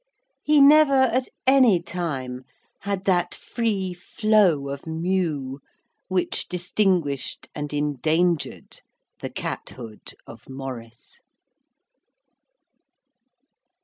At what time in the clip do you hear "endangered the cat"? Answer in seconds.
7.71-9.69